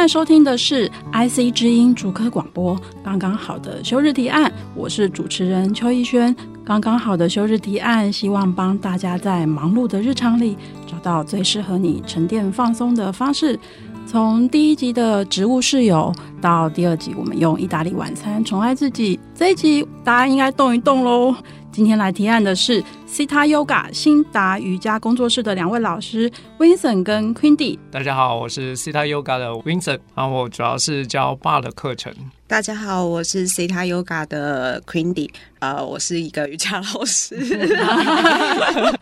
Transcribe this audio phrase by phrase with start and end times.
[0.00, 6.34] 在收听的是 IC 之音主科广播，刚刚好的休日提案，我是主持人邱逸轩。
[6.64, 13.60] 刚刚好的休日提案，希望帮大家在忙碌的日常里找到最适合你沉淀放松的方式。
[14.06, 19.18] 从第一集的植物室友到第二集，我们用意大利晚餐宠爱自己。
[19.34, 21.34] 这一集大家应该动一动喽。
[21.72, 27.78] 今天来提案的是 Sita Yoga 新达瑜伽工作室的两位老师 Vincent 跟 Queenie。
[27.92, 32.12] 大家好，我是 Sita Yoga 的 Vincent，然后我主要是教 Bar 的课程。
[32.48, 37.38] 大家好，我是 Sita Yoga 的 Queenie，呃，我是一个瑜伽老师。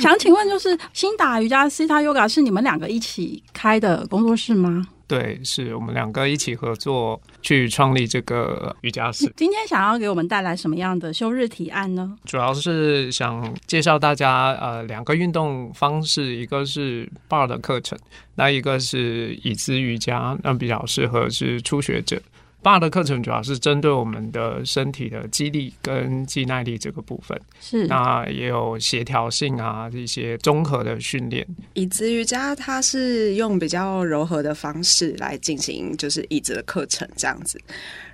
[0.00, 4.86] 想请问，就是新达瑜伽 Sita Yoga 是你们两个一起开的工作室吗？
[5.06, 9.32] 对，是我们两个一起合作去创立这个瑜伽室。
[9.36, 12.16] 今天想要给我们带来什么样的休日提案呢？
[12.24, 17.98] 主要是想介绍大家呃两个运动方式，一个是 Bar 的课程，
[18.34, 22.20] 那一个是椅子瑜伽，那比较适合是初学者。
[22.64, 31.46] Bar 的课程主要是针对我们的身体的肌力跟肌耐力这个部分，是那也有协调性啊一些综合的训练。
[31.74, 37.60] 椅子瑜伽它是用比较柔和的方式来进行，就是椅子的课程这样子。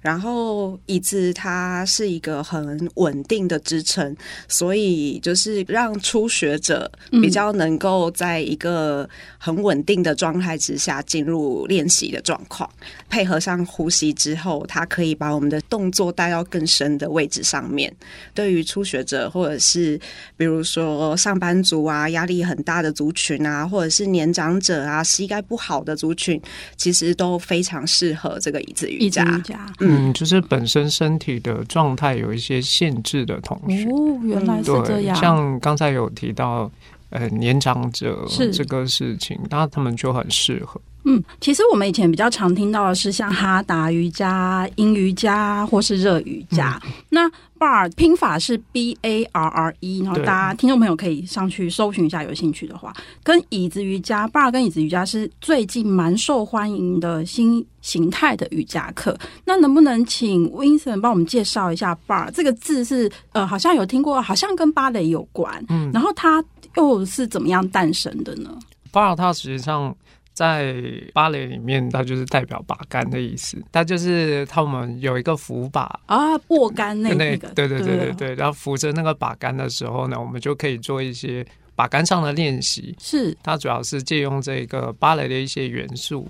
[0.00, 4.16] 然后椅子它是一个很稳定的支撑，
[4.48, 6.90] 所以就是让初学者
[7.22, 12.68] 比较能够在一个很稳定的状态之下进入练习的状况，
[13.10, 17.94] 配合上呼吸之后，它可以把我们的动作带到更深的位置上面。
[18.34, 19.96] 对于初学者或者是
[20.36, 26.40] 比如说上班族啊、压力很大的族群啊，或者是年长者啊、膝盖不好的族群，
[26.76, 29.24] 其实都非常适合这个椅子瑜伽。
[29.24, 29.90] 瑜伽嗯。
[29.90, 35.14] 嗯，就是本身身体的状态有一些限制的同学哦，原来是这样。
[35.14, 36.70] 像刚才有提到，
[37.10, 40.80] 呃，年长者是这个事情，那他们就很适合。
[41.04, 46.80] 嗯，其实我们以前比较常听到的是像哈达瑜伽、阴瑜伽或是热瑜伽。
[46.84, 52.94] 嗯、那 Bar 拼法是 B A R R E，然后大家听众朋友可以上去搜寻一下，有兴趣的话。
[53.22, 59.18] 跟椅子瑜伽，Bar 跟椅子瑜伽是最近蛮受欢迎的新形态的瑜伽课。
[59.44, 65.64] 那能不能请 Vincent 帮我们介绍一下 Bar 这个字是呃，好像有听过，好像跟芭蕾有关。
[65.70, 66.44] 嗯，然后它
[66.76, 68.50] 又是怎么样诞生的呢
[68.92, 69.96] ？Bar 它实际上。
[70.40, 70.74] 在
[71.12, 73.62] 芭蕾里面，它就是代表把杆的意思。
[73.70, 77.46] 它就是他们有一个扶把啊，握杆那个。
[77.48, 78.34] 对对对对对。
[78.36, 81.46] 然后扶着那个把杆的时候呢，我们就可以做一些
[81.76, 82.96] 把杆上的练习。
[82.98, 83.36] 是。
[83.42, 86.26] 它主要是借用这个芭蕾的一些元素，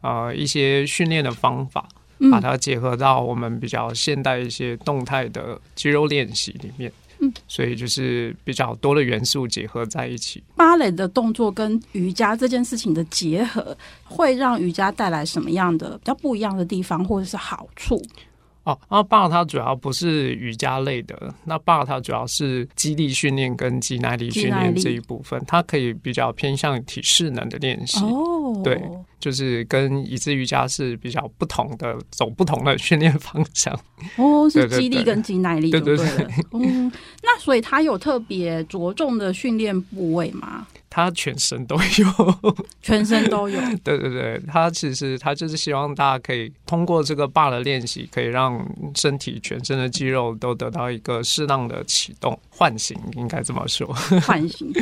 [0.00, 1.86] 呃，一些训练的方法，
[2.30, 6.90] 把它结合到我们比较现代一些动态的肌肉练习里面。
[7.46, 10.42] 所以就是比较多的元素结合在一起。
[10.56, 18.00] 芭蕾的动作跟瑜伽这件事情的结合，会让瑜伽带来什么样的比较不一样的地方，或者是好处？
[18.64, 28.00] 哦，那 Bar 它主要不是瑜伽类的，那 Bar 它主要是肌力训练跟肌耐力训练这一部分，它可以比较偏向体适能的练习。
[28.04, 28.80] 哦，对。
[29.18, 33.78] 就是跟椅子瑜伽是比较不同的，走不同的训练方向。
[34.16, 36.26] 哦，是肌力跟肌耐力，对对对。
[36.52, 36.90] 嗯，
[37.22, 40.66] 那所以它有特别着重的训练部位吗？
[40.90, 43.60] 它全身都有， 全身都有。
[43.84, 48.60] 对对对，他其实他就是希望大家可以通过这个 Bar 的练习，可以让
[48.96, 53.86] 身体全身的肌肉都得到一个适当的启动、唤醒，应该这么说。
[54.26, 54.72] 唤醒。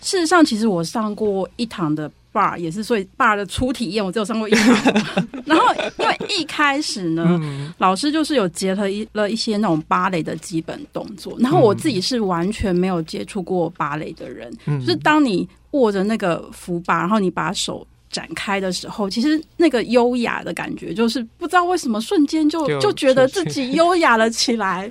[0.00, 2.10] 事实上，其实我上过一堂的。
[2.32, 4.94] Bar 也是，所以 Bar 的初体验我只有上过一堂，
[5.44, 5.64] 然后
[5.98, 24.88] 因为一开始呢，嗯、老师就是有结合一了一些那种芭蕾的基本动作，然后我自己是完全没有接触过芭蕾的人，嗯、就是当你握着那个扶把，然后你把手展开的时候，其实那个优雅的感觉，就是不知道为什么瞬间就就，就觉得自己 优雅了起来。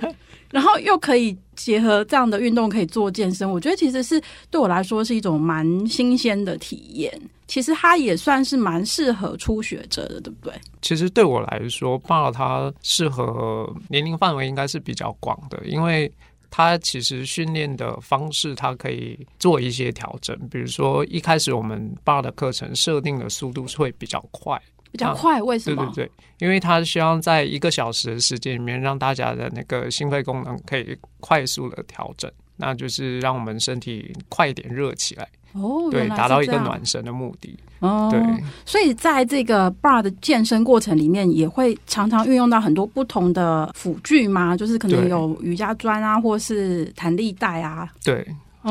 [0.50, 4.20] 然后又可以结合这样的运动，可以做健身，我觉得其实是
[4.50, 7.12] 对我来说是一种蛮新鲜的体验。
[7.46, 10.54] 其实它也算是蛮适合初学者的，对不对？
[10.82, 16.12] 其实对我来说，Bar 它适合年龄范围应该是比较广的，因为
[16.48, 20.36] 它其实训练的方式它可以做一些调整。
[20.48, 24.60] 比如说一开始我们 Bar 的课程设定的速度是会比较快。
[24.90, 25.84] 比较快，为什么？
[25.94, 35.28] 对对对，因为他希望在一个小时的时间里面，让大家的那个心肺功能可以快速的调整，那就是让我们身体快一点热起来。
[35.52, 37.58] 哦，对，达到一个暖身的目的。
[37.80, 38.20] 哦，对，
[38.64, 44.56] 所以在这个 bar 的健身过程里面，也会常常运用到很多不同的辅具吗？
[44.56, 47.88] 就是可能有瑜伽砖啊，或是弹力带啊。
[48.04, 48.24] 对，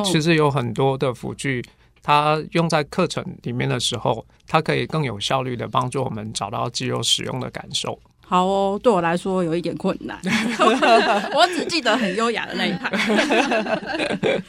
[0.06, 1.64] 其实有很多的辅具。
[2.10, 8.00] 它用在课程里面的时候，它可以更有效率的帮助我们找到肌肉使用的感受。
[8.20, 10.20] 好哦，对我来说有一点困难，
[11.36, 12.90] 我只记得很优雅的那一排。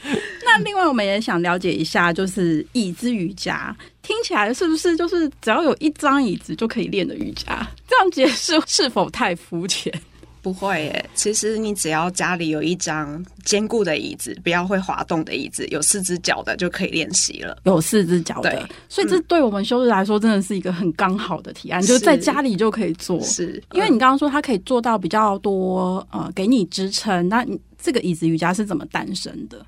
[0.43, 7.63] 那另外我们也想了解一下，就是椅子瑜伽，听起来是不是就是只要有一张椅子就可以练的瑜伽？
[7.87, 9.93] 这样解释是否太肤浅？
[10.41, 17.57] 不会耶，其实你只要家里有一张坚固的椅子，不要会滑动的椅子，有四只脚的就可以练习了。
[17.63, 23.21] 有四只脚的，所以这对我们休日来说真的是一个很刚好的提案，就是在家里就可以做。
[23.21, 27.29] 是，因为你刚刚说它可以做到比较多，呃，给你支撑。
[27.29, 29.65] 那你这个椅子瑜伽是怎么诞生的？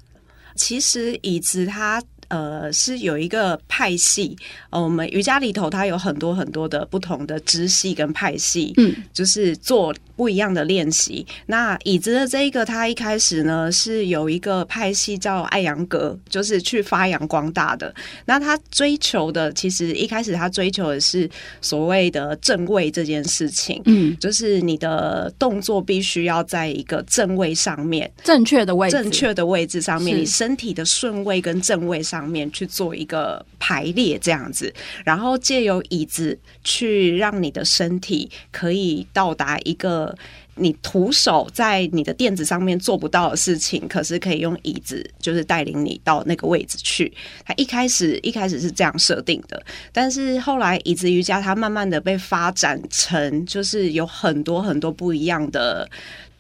[0.56, 2.02] 其实椅子它。
[2.28, 4.36] 呃，是有一个派系，
[4.70, 11.26] 呃，我们瑜伽里头它有很多很多的不同的支系跟派系，嗯，就是做不一样的练习。
[11.46, 17.94] 那椅子的这一个，它一开始呢是有一个派系叫艾扬格，就是去发扬光大的。
[18.26, 21.30] 那他追求的，其实一开始他追求的是
[21.62, 32.24] 所谓的正位这件事情，嗯，就是你的动作必须要在一个正位上面，正确的位置，正确的位置上面，你身体的顺位跟正位上上。
[32.34, 34.74] 面去做一个排列，这样子，
[35.06, 40.16] 然后借由椅子去让你的身体可以到达一个
[40.56, 47.14] 你徒手在你的垫子上面做不到的事情，可是可以用椅子就是带领你到那个位置去。
[47.46, 55.88] 它一开始一开始是这样设定的，但是后来椅子瑜伽它慢慢的被发展成就是有很多很多不一样的。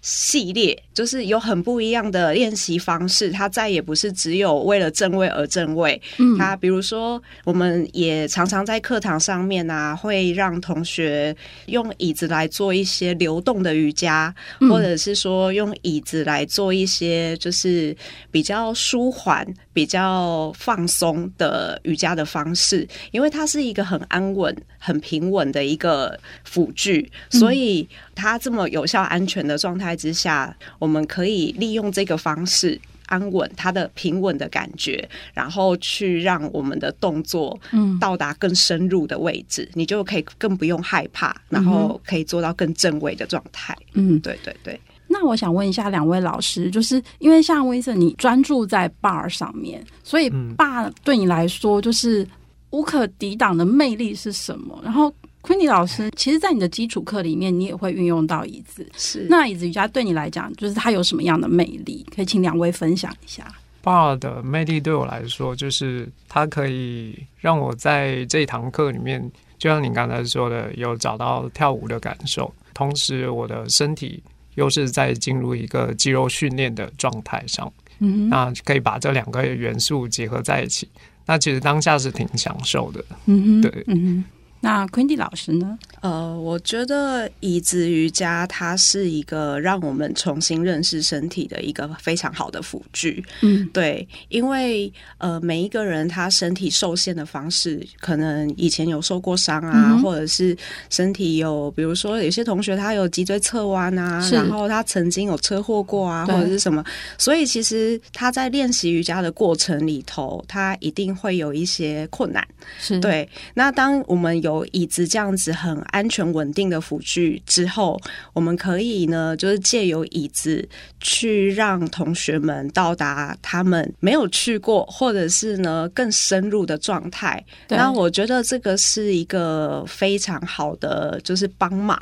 [0.03, 5.99] 系列就是有很不一样的练习方式，它再也不是只有为了正位而正位。
[6.17, 11.33] 嗯，它比如说，我们也常常在课堂上面啊，会让同学
[11.67, 14.35] 用椅子来做一些流动的瑜伽，
[14.69, 17.95] 或者是说用椅子来做一些就是
[18.29, 43.75] 比较舒缓、比较放松的瑜伽的方式，因为它是一个很安稳、很平稳的一个辅具，所以它这么有效、安全的状态之下，我们可以利用这个方式安稳它的平稳的感觉，然后去让我们的动作嗯到达更深入的位置，嗯，你就可以更不用害怕，然后可以做到更正位的状态。
[43.93, 44.79] 嗯，对对对。
[45.07, 52.27] 那我想问一下两位老师，就是因为像 Vincent，你专注在 bar 上面，所以 bar 对你来说就是
[52.71, 54.79] 无可抵挡的魅力是什么？
[54.83, 55.13] 然后。
[55.43, 58.89] Queenie 老师，其实，在你的基础课里面，你也会运用到椅子。
[58.95, 62.05] 是，那椅子瑜伽对你来讲，就是它有什么样的魅力？
[62.15, 63.45] 可以请两位分享一下。
[63.83, 69.21] Bar 的魅力对我来说，就是它可以让我在这一堂课里面，
[69.57, 74.23] 就像你刚才说的，有找到跳舞的感受，同时我的身体
[74.55, 77.69] 又是在进入一个肌肉训练的状态上。
[77.99, 80.87] 嗯，那可以把这两个元素结合在一起，
[81.25, 83.03] 那其实当下是挺享受的。
[83.25, 84.23] 嗯，对，嗯。
[84.63, 85.77] 那 Queenie 老师呢？
[85.99, 93.21] 呃，我觉得椅子瑜伽它是一个让我们重新认识身体的一个非常好的辅具。
[93.41, 100.55] 嗯，对，因为呃，每一个人他身体受限的方式，可能以前有受过伤啊，嗯，或者是
[100.89, 106.81] 身体有，比如说有些同学他有脊椎侧弯啊，然后他曾经有车祸过啊，或者是什么，
[107.17, 112.47] 所以其实他在练习瑜伽的过程里头，他一定会有一些困难。
[112.79, 113.27] 是对。
[113.55, 117.99] 那当我们有有椅子这样子很安全稳定的辅具之后，
[118.31, 120.65] 我们可以呢，就是借由椅子
[120.99, 127.43] 去让同学们到达他们没有去过，或者是呢更深入的状态。
[127.67, 131.99] 那我觉得这个是一个非常好的，就是帮忙。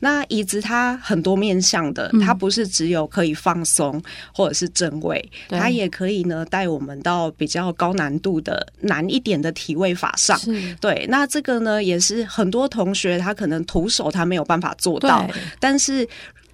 [0.00, 4.02] 那椅子它很多面向的，它不是只有可以放松
[4.34, 10.38] 或者是正位，它也可以呢带我们到比较高难度的难一点的体位法上。
[10.80, 11.91] 对，那这个呢也。
[11.92, 15.28] 也是很多同学他可能徒手他没有办法做到，
[15.60, 16.08] 但是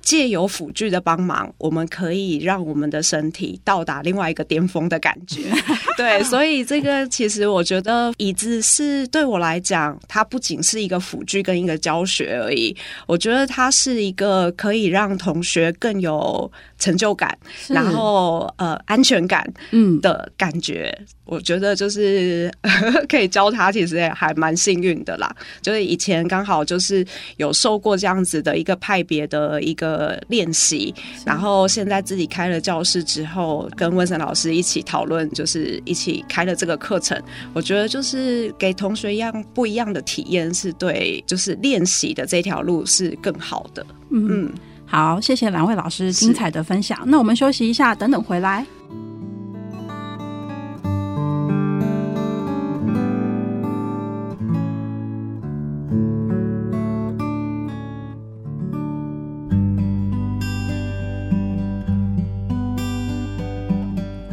[0.08, 5.42] 借由辅具的帮忙，我们可以让我们的身体到达另外一个巅峰的感觉。
[5.98, 12.74] 对，所以这个其实我觉得椅子是对我来讲，它不仅是一个辅具跟一个教学而已。
[13.06, 17.36] 我觉得它是一个可以让同学更有成就感，
[17.68, 20.96] 然后呃安全感嗯的感觉。
[21.00, 22.50] 嗯、我觉得就是
[23.10, 25.30] 可以教他，其实也还蛮幸运的啦。
[25.60, 27.04] 就是以前刚好就是
[27.36, 29.97] 有受过这样子的一个派别的一个
[30.28, 37.20] 练习，然后现在自己开了教室之后，跟温森老师一起讨论，就是一起开了这个课程。
[37.52, 43.84] 我觉得就是给同学一样不一样的体验，是对就是练习的这条路是更好的。
[44.10, 44.26] 嗯。
[44.30, 44.52] 嗯
[44.90, 46.98] 好，谢谢两位老师精彩的分享。
[47.04, 48.64] 那我们休息一下，等等回来。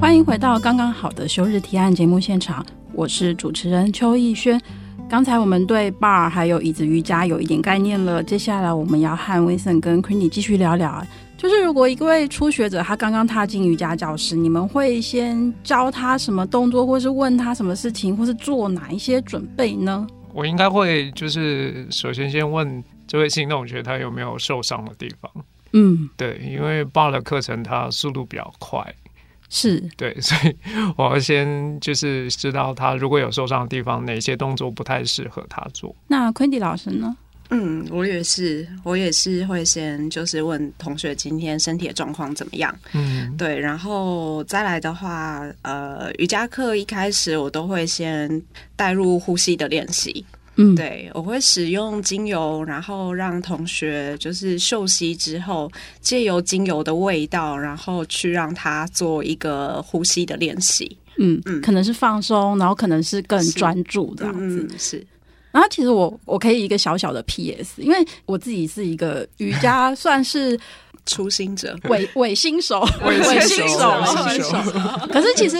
[0.05, 4.61] 欢迎回到刚刚好的休日提案节目现场，我是主持人邱逸轩。
[5.09, 11.03] 刚才我们对 bar 还有椅子瑜伽有一点概念了，接下来我们要和 Vincent 跟 Queenie 继续聊聊。
[11.35, 20.05] 就是如果一位初学者他刚刚踏进瑜伽教室，你们会先教他什么动作，或是问他什么事情，或是做哪一些准备呢？
[20.35, 25.31] 我应该会就是首先先问这位新同学他有没有受伤的地方。
[25.73, 28.85] 嗯，对，因为 bar 的课程它速度比较快。
[29.49, 30.55] 是对，所以
[30.97, 35.95] 我要先就是知道他如果有受伤的地方，哪些动作不太适合他做。
[36.07, 37.15] 那 Queenie 老师呢？
[37.51, 42.75] 嗯，我也是，我也是会先就是问同学今天身体的状况怎么样。
[42.93, 48.41] 嗯，对，然后再来的话，呃，瑜伽课一开始我都会先
[48.75, 50.25] 带入呼吸的练习。
[50.57, 55.71] 嗯，对，我会使用精油，然后让同学就是嗅吸之后，
[56.01, 60.97] 借由精油的味道，然后去让他做一个呼吸的练习。
[61.17, 64.67] 嗯嗯，可能是放松，然后可能是更专注这样子。
[64.69, 65.05] 嗯，是。
[65.51, 70.59] 然后其实我我可以一个小小的 PS，因为我自己是一个瑜伽 算是。
[71.05, 73.91] 初心者， 伪 伪新手，伪新手，
[74.25, 74.57] 伪新手。
[75.11, 75.57] 可是其实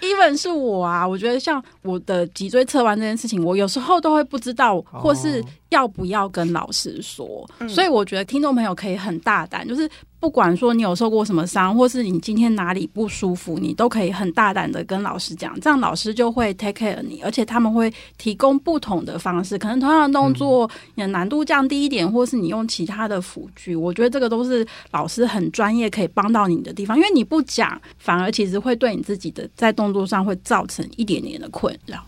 [0.00, 5.42] ，even 是我啊，我觉得像我的脊椎侧弯这件事情，我有时候都会不知道，或是。
[5.70, 7.46] 要不要跟老师说？
[7.58, 9.86] 嗯、所以我觉得听众朋友可以很大胆，就是
[10.20, 32.02] 不管说你有受过什么伤，或是你今天哪里不舒服，你都可以很大胆的跟老师讲，这样老师就会 take care 你，而且他们会提供不同的方式，可能同样的动作，你的难度降低一点，或是你用其他的辅具，我觉得这个都是老师很专业可以帮到你的地方，因为你不讲，反而其实会对你自己的在动作上会造成一点点的困扰。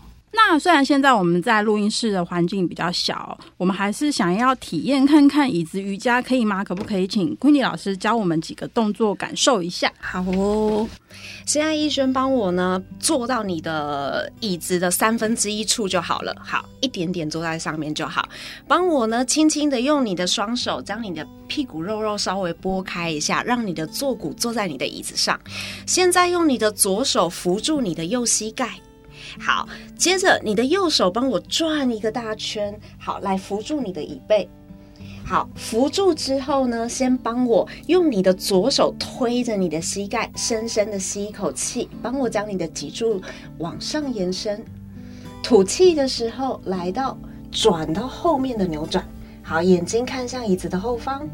[0.49, 6.61] 那虽然现在我们在录音室的环境比较小，我们还是想要体验看看椅子瑜伽可以吗？
[6.61, 9.89] 可不可以请 q u e n i e 老师教我们几个动作，感受一下？
[9.97, 10.85] 好哦，
[11.45, 18.27] 现在逸轩帮我呢坐到你的椅子的三分之一处就好了，好，一点点坐在上面就好。
[18.67, 25.39] 帮我呢轻轻的用你的双手将你的屁股肉肉稍微拨开一下，让你的坐骨坐在你的椅子上。
[25.87, 28.77] 现在用你的左手扶住你的右膝盖。
[29.39, 34.49] 好，接着你的右手帮我转一个大圈，好，来扶住你的椅背。
[35.23, 43.21] 好，扶住之后呢，先帮我用你的左手推着你的膝盖，深深的吸一口气，帮我将你的脊柱
[43.59, 44.63] 往上延伸。
[45.41, 47.17] 吐气的时候，来到
[47.49, 49.07] 转到后面的扭转。
[49.41, 51.27] 好，眼睛看向椅子的后方。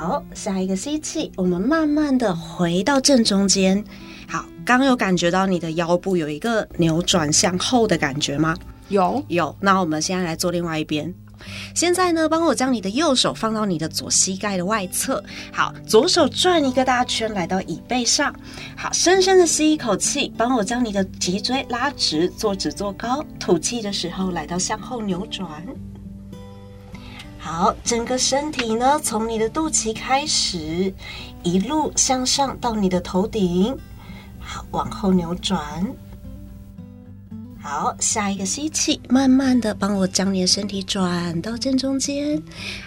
[0.00, 3.84] 好，下一个吸气，我们慢慢的回到正中间。
[4.26, 8.56] 好，刚有感觉到你的腰部有一个扭转向后的感觉吗？
[8.88, 9.54] 有，有。
[9.60, 11.12] 那我们现在来做另外一边。
[11.74, 15.22] 现在呢，帮我将你的右手放到你的左膝盖的外侧。
[15.52, 18.34] 好，左手转一个大圈来到椅背上。
[18.74, 23.22] 好，深深的吸一口气，帮我将你的脊椎拉直，坐直坐高。
[23.38, 25.46] 吐气的时候来到向后扭转。
[27.42, 30.92] 好，整个身体呢，从你的肚脐开始，
[31.42, 33.76] 一路向上到你的头顶。
[34.38, 35.58] 好，往后扭转。
[37.62, 42.40] 好，下一个吸气，慢慢的帮我将你的身体转到正中间。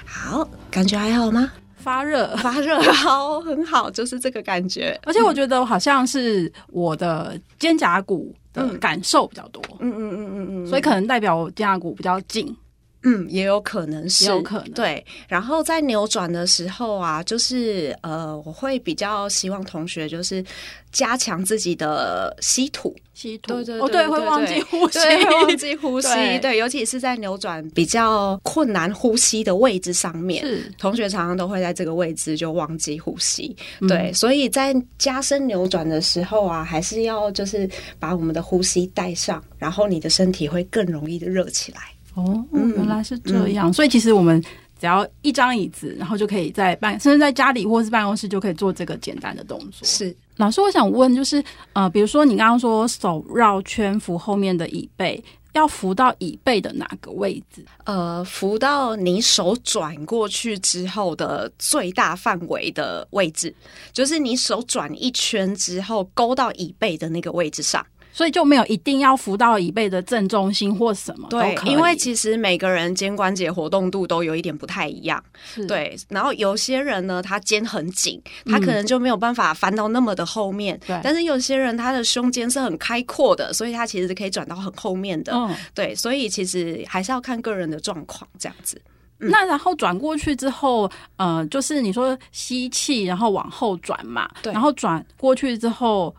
[0.05, 1.51] 好，感觉还好吗？
[1.77, 4.97] 发热，发热， 好，很好，就是这个感觉。
[5.03, 9.61] 而且我觉得好像是我的肩胛骨的感受比较多。
[9.79, 12.55] 嗯嗯嗯嗯嗯，所以可能代表我肩胛骨比较紧。
[13.03, 15.05] 嗯，也有可能是，有可能对。
[15.27, 20.43] 然后在扭转的时候啊，就是呃，我会比较希望同学就是
[20.91, 33.55] 加强自己的吸吐，吸吐，对对对，哦，对，会忘记呼吸，对，会忘记呼吸，对，对，尤其是在扭转比较困难呼吸的位置上面，是同学常常都会在这个位置就忘记呼吸，
[33.87, 37.69] 对，嗯、所以在加深扭转的时候啊，还是要就是
[37.99, 41.81] 把我们的呼吸带上，然后你的身体会更容易的热起来。
[42.15, 44.41] 哦，原来是这样，嗯、所以其实我们
[44.79, 49.87] 只要一张椅子，然后就可以在办，甚至在家里或是办公室就可以做这个简单的动作。
[49.87, 51.43] 是，老师，我想问，就是
[51.73, 57.65] 呃，比如说你刚刚说手绕圈扶后面的椅背，要扶到椅背的哪个位置？
[57.85, 63.53] 呃，扶到你手转过去之后的最大范围的位置，
[63.91, 67.83] 就是你手转一圈之后勾到椅背的那个位置上。
[68.13, 75.21] 所以就没有一定要扶到椅背的正中心或什么，对，因为其实每个人肩关节活动度都有一点不太一样，
[75.67, 75.97] 对。
[76.09, 81.01] 然后有些人呢，他肩很紧，他可能就没有办法翻到那么的后面，对、嗯。
[81.03, 85.95] 但是有些人他的胸肩是很开阔的，所以他其实可以转到很后面的，嗯，对。
[85.95, 88.79] 所以其实还是要看个人的状况这样子。
[89.19, 94.53] 嗯、那然后转过去之后，呃，就是你说吸气，然后往后转嘛，对。
[94.53, 96.15] 然后转过去之后。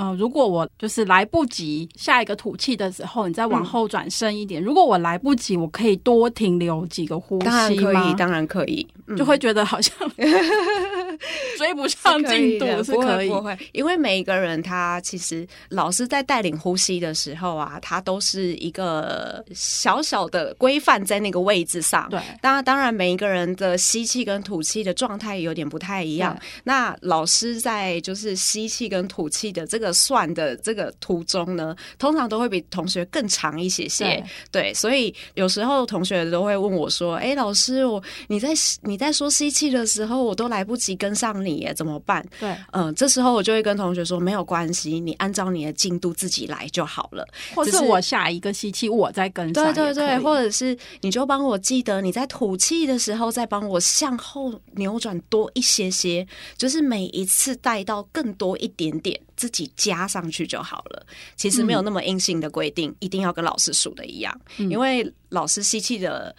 [0.00, 4.62] 呃，如果我就是来不及下一个吐气的时候，你再往后转身一点。
[4.62, 7.50] 嗯、如果我来不及，我可以多停留几个呼吸吗？
[7.50, 9.94] 当然可以，当然可以，嗯、就会觉得好像
[11.58, 22.08] 追不上进度，是可以，不会，不会，因为每一个人他其实老师在带领呼吸的时候啊，他都是一个小小的规范在那个位置上。
[22.08, 26.34] 对，当然，当然每一个人的吸气跟吐气的状态有点不太一样。
[26.64, 29.89] 那老师在就是吸气跟吐气的这个。
[29.92, 34.04] 算的这个途中呢，通常都会比同学更长一些些。
[34.52, 38.50] 对，对，所以有时候同学都会问我说：“哎，老师，我你在
[38.82, 49.72] 你在说吸气的时候，我都来不及跟上你耶，怎么办？”对，嗯，这时候我就会跟同学说：“没有关系，你按照你的进度自己来就好了。”或是我下一个吸气，我再跟上。
[49.72, 59.20] 对对对，或者是你就帮我记得你在吐气的时候，再帮我向后扭转多一些些，就是每一次带到更多一点点。
[59.36, 61.06] 自己加上去就好了，
[61.36, 64.40] 其实没有那么硬性的规定，嗯、一定要跟老师数的一样。
[64.58, 66.36] 嗯、因为老师吸气的，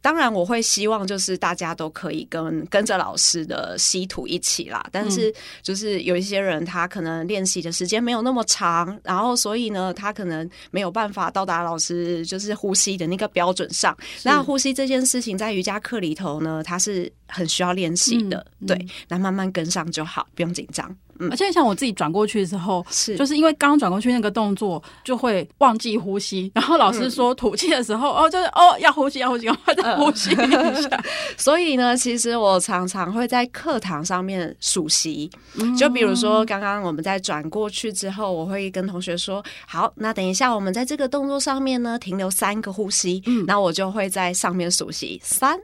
[0.00, 4.86] 当然我会希望就是大家都可以跟跟着老师的吸吐一起啦。
[4.92, 13.96] 但是就是有一些人他可能练习的时间没有那么长，然后所以呢，他可能没有办法到达老师就是呼吸的那个标准上。
[14.22, 18.46] 那呼吸这件事情在瑜伽课里头呢，它是很需要练习的。
[18.60, 20.96] 嗯、对，那慢慢跟上就好，不用紧张。
[21.20, 23.16] 嗯、而且像我自己转过去的时候，是。
[23.16, 31.04] 就是因为刚转过去那个动作就会忘记呼吸， 然后老师说吐气的时候，嗯、哦，就是哦要呼吸要呼吸，赶快再呼吸一下。
[31.36, 35.30] 所以呢，其实我常常会在课堂上面数息，
[35.78, 45.58] 就比如说刚刚我们在转过去之后，我会跟同学说，好，那等一下我们在这个动作上面呢停留三个呼吸，嗯，那我就会在上面数息，三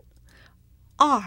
[0.96, 1.22] 二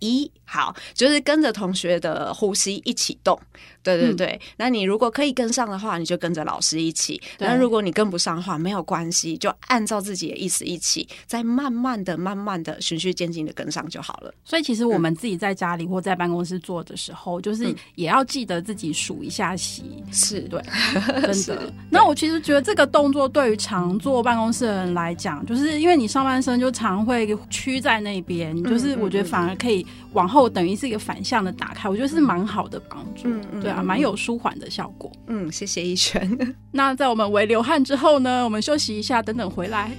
[0.00, 3.40] 一，好，就是跟着同学的呼吸一起动。
[3.82, 14.32] 对对对，嗯、那你如果可以跟上的话，你就跟着老师一起；那如果你跟不上的话，没有关系，就按照自己的意思一起，再慢慢的、慢慢的、循序渐进的跟上就好了。
[14.44, 20.02] 所以，其实我们自己在家里或在办公室做的时候，嗯、就是也要记得自己数一下息。
[20.12, 20.60] 是对，
[21.32, 21.72] 真的。
[21.90, 33.22] 那我其实觉得这个动作对于常坐办公室的人来讲，就是因为你上半身就常会屈在那边，你就是我觉得反而可以往后，等于是一个反向的打开，我觉得是蛮好的帮助。
[33.24, 33.69] 嗯嗯。
[33.72, 33.78] 对。
[33.78, 35.10] 啊，蛮有舒缓的效果。
[35.28, 36.28] 嗯，谢谢一璇。
[36.72, 39.90] 那在我们为流汗之后呢，我们休息一下，等等回来。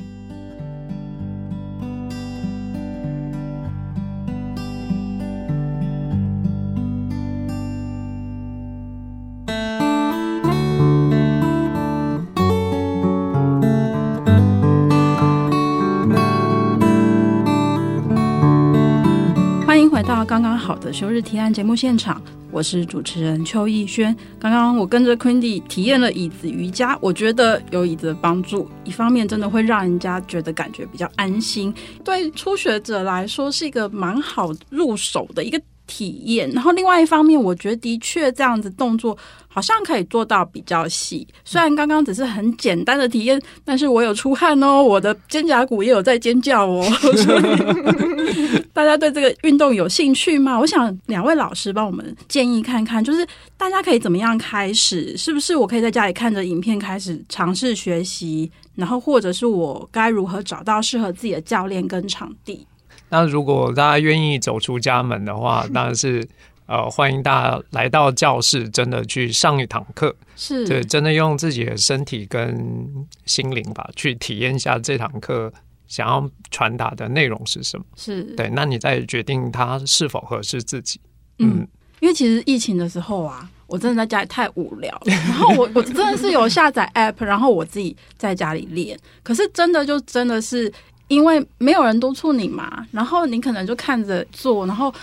[20.91, 22.21] 休日提案节目现场。
[22.51, 24.13] 我是主持人邱逸轩。
[24.37, 31.73] 刚刚我跟着 Quindy 体验了椅子瑜伽，我觉得有椅子的帮助，一方面真的会让人家觉得感觉比较安心，
[32.03, 36.49] 对初学者来说是一个蛮好入手的一个体验。
[36.51, 39.17] 然后另外一方面，我觉得的确这样子动作
[39.49, 41.27] 好像可以做到比较细。
[41.43, 46.81] 虽然刚刚只是很简单的体验，但是我有出汗哦，我的肩胛骨也有在尖叫哦。
[47.17, 50.57] 所以 大家对这个运动有兴趣吗？
[50.57, 53.27] 我想两位老师帮我们建议看看，就是
[53.57, 55.17] 大家可以怎么样开始？
[55.17, 58.49] 是不是我可以在家里看着影片开始尝试学习？
[58.73, 62.65] 然后或者是我该如何找到适合自己的教练跟场地？
[63.11, 66.25] 那如果大家愿意走出家门的话， 当然是
[66.65, 75.51] 呃欢迎大家来到教室，真的去上一堂课，是对，真的用自己的身体跟心灵吧，去体验一下这堂课
[75.87, 77.83] 想要传达的内容是什么。
[77.97, 80.97] 是对，那你再决定它是否合适自己。
[81.39, 81.67] 嗯，嗯，
[81.99, 90.71] 因为其实疫情的时候啊，我真的在家里太无聊了， 然后我我真的是有下载 App，然后我自己在家里练，可是真的就真的是。
[91.11, 94.93] 因为没有人督促你嘛，然后你可能就看着做，然后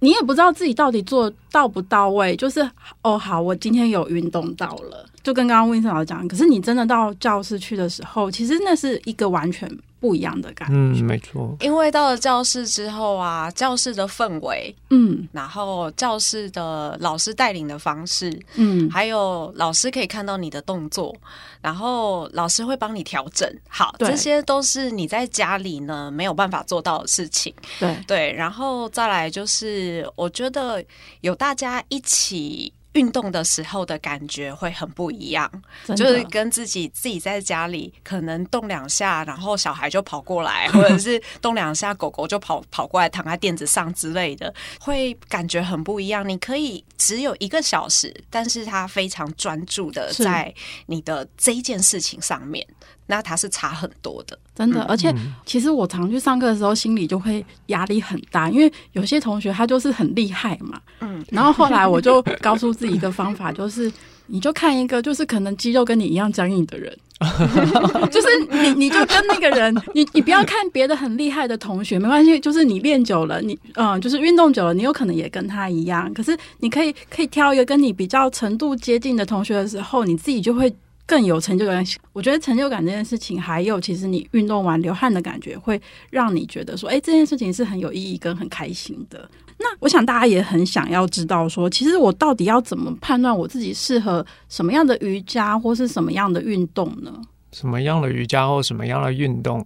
[0.00, 2.34] 你也不知道自己到底做到不到位。
[2.34, 2.68] 就是
[3.02, 6.26] 哦，好，我今天有运动到了，就跟刚刚温森老师讲。
[6.26, 9.70] 可是你真的到教室去的时候，其实那是一个完全。
[10.04, 11.56] 不一样的感觉，嗯，没错。
[11.60, 21.16] 因为到了教室之后啊，教室的氛围，嗯，然后教室的老师带领的方式，嗯，还有老师可以看到你的动作，
[21.62, 23.50] 然后老师会帮你调整。
[23.66, 27.54] 好，这些都是你在家里呢没有办法做到的事情。
[27.80, 30.84] 对对，然后再来就是，我觉得
[31.22, 32.70] 有大家一起。
[32.94, 35.50] 运动的时候的感觉会很不一样，
[35.96, 46.28] 就是跟自己自己在家里可能动两下，然后小孩就跑过来， 或者是动两下，狗狗就跑跑过来躺在垫子上之类的，会感觉很不一样。
[46.28, 50.52] 你可以只有一个小时，但是他非常专注的在
[50.86, 52.66] 你的这一件事情上面。
[53.06, 54.82] 那他是差很多的，真的。
[54.82, 55.14] 而且，
[55.44, 60.80] 其实我常去上课的时候，心里就会压力很大，因为有些同学他就是很厉害嘛。
[61.00, 61.24] 嗯。
[61.30, 63.90] 然后后来我就 告诉自己一个方法，就是
[64.26, 66.96] 你就看一个，就是可能肌肉跟你一样僵硬的人，
[68.10, 76.12] 就是你你就跟那个人，你你不要看别的很厉害的同学，没关系，就是你练久了，你嗯，就是运动久了，你有可能也跟他一样。
[76.14, 80.72] 可是你可以可以挑一个跟你比较程度接近的同学的时候，你自己就会。
[81.06, 81.84] 更有成就感。
[82.12, 89.28] 我觉得成就感这件事情，还有其实你运动完流汗的感觉，会让你觉得说，哎，这件事情是很有意义跟很开心的。
[89.58, 97.12] 那我想大家也很想要知道说，其实我到底要怎么判断我自己适合什么样的瑜伽或是什么样的运动呢？
[97.52, 99.64] 什么样的瑜伽或什么样的运动，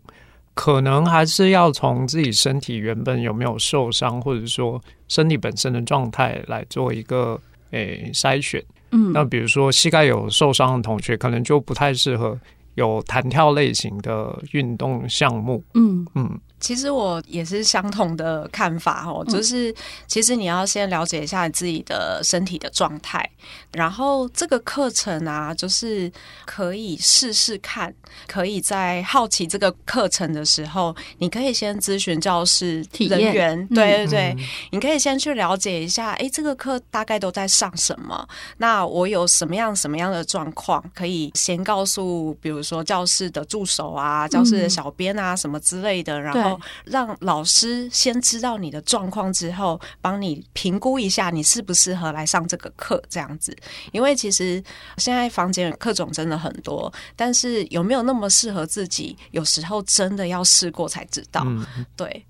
[0.53, 8.63] 可能还是要从自己身体原本有没有受伤，或者说身体本身的状态来做一个诶筛选。
[8.91, 12.39] 嗯，那比如说膝盖有受伤的同学，可能就不太适合
[12.75, 15.63] 有弹跳类型的运动项目。
[15.75, 16.41] 嗯嗯。
[16.61, 19.75] 其实我也是相同的看法哦，就是
[20.07, 23.29] 其实你要先了解一下你自己的身体的状态，
[23.73, 26.11] 然后这个课程啊，就是
[26.45, 27.95] 可以试试看，
[28.27, 34.37] 可以在好奇这个课程的时候，你可以先咨询教室人员，对对对，
[34.73, 38.29] 你可以先去了解一下，哎，这个课大概都在上什么？
[38.57, 46.48] 那我有什么样什么样的状况，可以先告诉，比如说教室的助手啊，教室的小编啊，什么之类的，然后。
[46.85, 53.57] 让老师先知道你的状况之后，帮你评估一下你适不适合来上这个课，这样子。
[53.93, 54.63] 因为其实
[54.99, 61.43] 现在房间课种真的很多，但是有没有那么适合自己，有时候真的要试过才知道。
[61.47, 61.67] 嗯。
[61.97, 62.25] 对，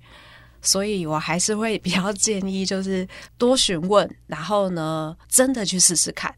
[0.63, 6.35] 所以我还是会比较建议，就是多询问，然后呢，真的去试试看。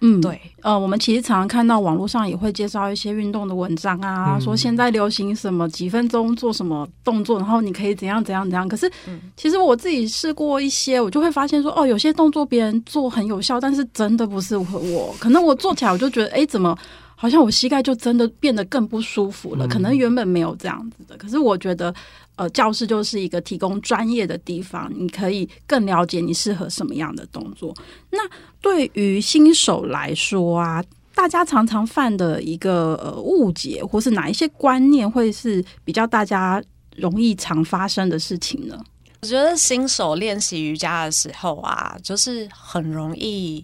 [0.00, 8.66] 嗯，对，呃，我们其实常常看到网络上也会介绍一些运动的文章啊，嗯、说现在流行什么几分钟做什么动作，然后你可以怎样怎样怎样。
[8.68, 8.90] 可是，
[9.36, 15.14] 其实我自己试过一些，我就会发现说，哦，有些动作别人做很有效，但是真的不适合我。
[15.20, 16.76] 可能我做起来我就觉得，哎，怎么？
[17.14, 21.14] 好像我膝盖就真的变得更不舒服了，可能原本没有这样子的。
[21.18, 21.94] 可是我觉得，
[22.40, 27.76] 呃，教室就是一个提供专业的地方，你可以更了解你适合什么样的动作。
[28.08, 28.18] 那
[28.62, 30.82] 对于新手来说啊，
[31.14, 36.62] 大家常常犯的一个呃误解，或是哪一些观念会是比较大家
[36.96, 38.74] 容易常发生的事情呢？
[39.20, 43.62] 我觉得新手练习瑜伽的时候啊，就是很容易。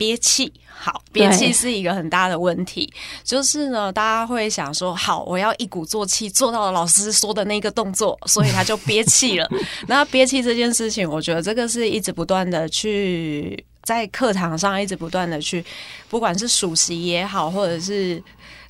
[0.00, 2.90] 憋气，好，憋气是一个很大的问题。
[3.22, 9.46] 就是呢，大家会想说，好，我要一鼓作气做到了老师说的那个动作， 所以他就憋气了。
[9.86, 15.62] 那憋气这件事情，我觉得这个是一直不断的去在课堂上一直不断的去，
[16.08, 18.22] 不管是熟悉也好，或者是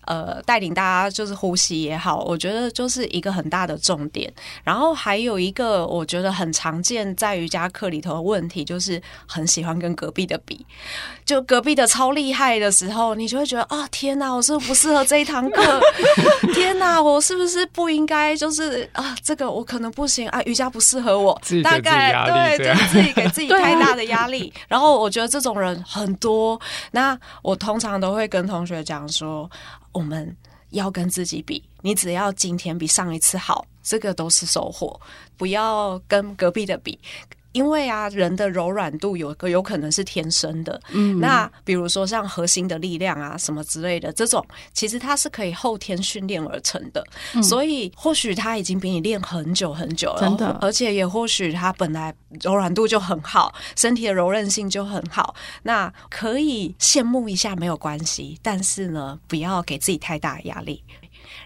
[0.06, 4.32] 呃带领大家就是呼吸也好，我觉得就是一个很大的重点。
[4.64, 10.64] 然后还有一个我觉得很常见在瑜伽课里头的问题，就是很喜欢跟隔壁的比，
[11.24, 15.80] 就隔壁的超厉害的时候，你就会觉得啊，天哪，我是不是不适合这一堂课？
[16.54, 24.52] 天哪，我是不是不应该就是啊，这个我可能不行啊，瑜伽不适合我，大概对，就是自己给自己太大的压力。
[24.68, 26.60] 然后我觉得这种人很多，
[26.92, 29.50] 那我通常都会跟同学讲说，
[29.92, 30.36] 我们
[30.70, 35.00] 要跟自己比，你只要今天比上一次好，这个都是收获，
[35.36, 36.98] 不要跟隔壁的比。
[37.52, 55.34] 因为啊，人的柔软度有个有可能是天生的，嗯，那比如说像核心的力量啊，什么之类的，这种其实它是可以后天训练而成的，嗯，所以或许他已经比你练很久很久了，真的，而且也或许他本来柔软度就很好，身体的柔韧性就很好，
[55.64, 60.82] 那可以羡慕一下没有关系，但是呢，不要给自己太大的压力。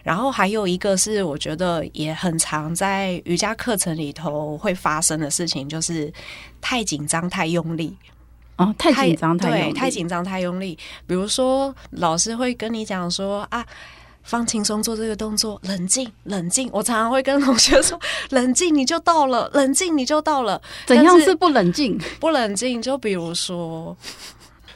[0.05, 6.13] 然后还有一个是，我觉得也很常在瑜伽课程里头会发生的事情，就是
[6.61, 7.97] 太紧张、太用力。
[8.57, 10.79] 哦，太紧张、太用力，对，太紧张、太用力。
[11.07, 13.67] 比如说，老师会跟你讲说啊，
[14.23, 16.69] 放轻松做这个动作，冷静、冷静。
[16.71, 20.61] 我常常会跟同学说，冷静你就到了，冷静你就到了。
[20.87, 21.99] 怎样是不冷静？
[22.21, 23.97] 不冷静，就比如说。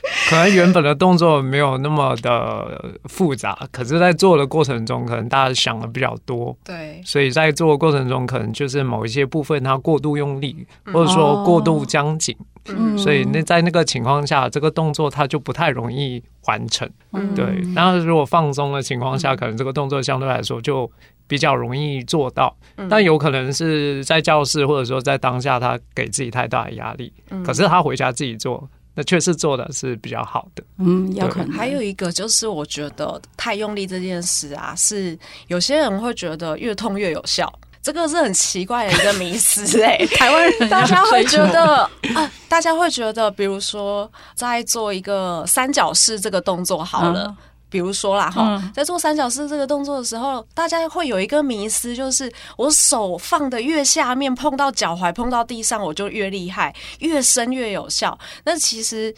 [0.28, 17.44] 可能原本的动作没有那么的复杂，可是，在做的过程中，可能大家想的比较多，对，所以在做的过程中，可能就是某一些部分它过度用力，或者说过度僵紧，嗯，所以那在那个情况下，这个动作它就不太容易完成，嗯，对。
[17.74, 20.90] 然后如果放松的情况下，可能这个动作相对来说就
[21.26, 22.54] 比较容易做到，
[22.90, 27.12] 但有可能是在教室或者说在当下，他给自己太大的压力，
[27.44, 28.68] 可是他回家自己做。
[28.98, 31.52] 那确实做的是比较好的，嗯，有可能。
[31.52, 37.48] 还有一个就是，我觉得太用力这件事啊，是有些人会觉得越痛越有效，
[37.80, 40.06] 这个是很奇怪的一个迷思哎、 欸。
[40.08, 47.26] 台湾人大家会觉得啊，大家会觉得，比如说在做一个三角式这个动作好了。
[47.28, 47.36] 嗯
[47.68, 58.18] 比如说啦，哈、嗯，在做三角式这个动作的时候，大家会有一个迷思，就是我手放的越下面，碰到脚踝，碰到地上，我就越厉害，越深越有效。
[58.44, 59.14] 那其实。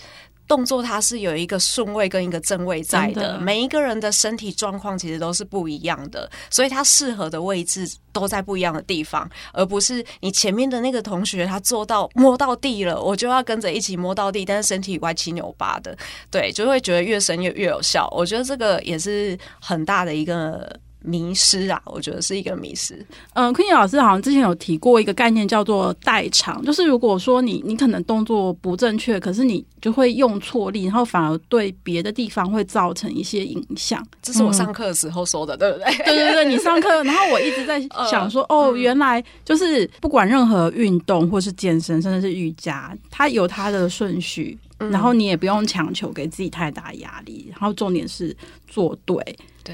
[0.50, 15.96] 动作它是有一个顺位跟一个正位在的，每一个人的身体状况其实都是不一样的，所以它适合的位置都在不一样的地方，而不是你前面的那个同学他做到摸到地了，我就要跟着一起摸到地，但是身体歪七扭八的，
[16.32, 18.08] 对，就会觉得越深越越有效。
[18.10, 20.76] 我觉得这个也是很大的一个。
[21.02, 23.04] 迷失啊，我觉得是一个迷失。
[23.34, 34.06] 嗯，Queenie 老师好像之前有提过一个概念，叫做代偿，就是如果说你你可能动作不正确，可是你就会用错力，然后反而对别的地方会造成一些影响。
[34.20, 35.96] 这是我上课的时候说的，嗯、对不对？
[36.04, 48.36] 对对对，你上课，然后我一直在想说，呃、 哦，原来就是不管任何运动或是健身，甚至是瑜伽，它有它的顺序，嗯、然后你也不用强求给自己太大压力，然后重点是
[48.68, 49.16] 做对。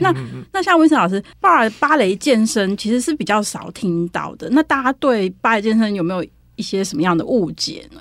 [0.00, 0.14] 那
[0.52, 4.48] 那像威森老师，芭芭蕾健身其实是比较少听到的。
[4.50, 6.24] 那大家对芭蕾健身有没有
[6.56, 8.00] 一些什么样的误解呢？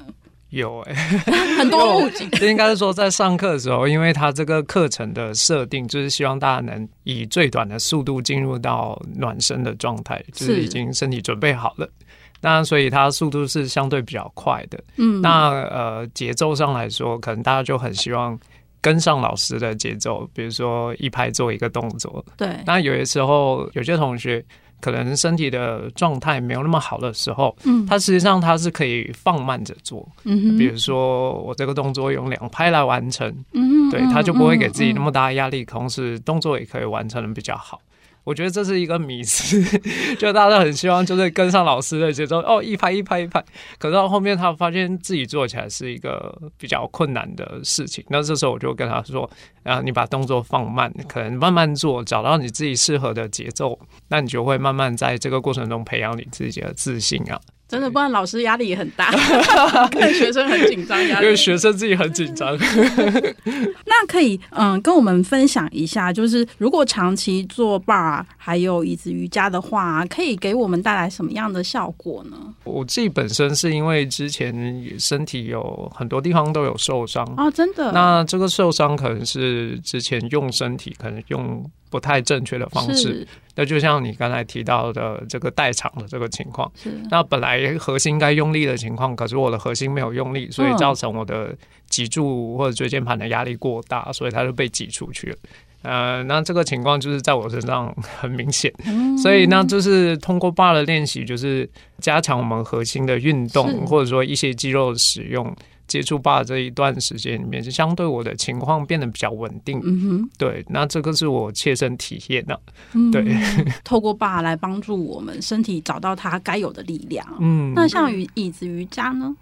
[0.52, 2.26] 有哎、欸， 很多误解。
[2.34, 11.90] 这应该是说，在上课的时候，因为他这个课程的设定就是希望大家能以最短的速度进入到暖身的状态，就是已经身体准备好了。
[12.40, 14.82] 那所以它速度是相对比较快的。
[14.96, 18.40] 嗯，那呃节奏上来说，可能大家就很希望。
[18.86, 22.24] 跟上老师的节奏，比如说一拍做一个动作。
[22.38, 24.46] 对，那有些时候有些同学
[24.80, 30.08] 可能身体的状态没有那么好的时候，嗯，他实际上他是可以放慢着做。
[30.26, 37.82] 嗯哼，比如说我这个动作用两拍来完成，嗯哼，对，他就不会给自己那么大的压力，同时动作也可以完成的比较好。
[38.26, 39.62] 我觉得这是一个迷思，
[40.20, 43.42] 就大家都很希望就是跟上老师的节奏，哦，一拍一拍一拍。
[43.78, 49.30] 可是到后面他发现自己做起来是一个比较困难的事情，那这时候我就跟他说
[49.64, 59.12] ：“啊，你把动作放慢，可能慢慢做，找到你自己适合的节奏，那你就会慢慢在这个过程中培养你自己的自信啊。”真的，不然老师压力也很大，
[59.90, 61.26] 看学生很紧张，压力。
[61.26, 62.56] 因为学生自己很紧张。
[63.86, 72.38] 那可以，嗯，跟我们分享一下，就是如果长期做 bar 还有椅子瑜伽的话，可以给我们带来什么样的效果呢？
[72.64, 74.54] 我自己本身是因为之前
[75.00, 77.92] 身体有很多地方都有受伤啊，真的。
[77.92, 81.70] 那这个受伤可能是之前用身体可能用。
[81.88, 83.26] 不太正确的方式，
[83.56, 86.72] 那就像你刚才提到的这个代偿的这个情况，
[87.10, 91.56] 那本来核心该用力的情况，可是我的核心没有用力，所以造成我的
[91.90, 95.38] 脊柱或者椎间盘的压力过大，所以它就被挤出去了。
[95.84, 105.56] 呃，那这个情况就是在我身上很 明显，嗯、所以那就是通过 bar 的练习，就是加强我们核心的运动，或者说一些肌肉的使用。
[105.88, 109.80] 接触 bar 这一段时间里面，就相对我的情况变得比较稳定。
[109.84, 112.60] 嗯哼，对，那这个是我切身体验的。
[112.94, 113.24] 嗯、对，
[113.84, 117.26] 透过 bar 来帮助我们身体找到它该有的力量。
[117.40, 119.36] 嗯，那像椅椅子瑜伽呢？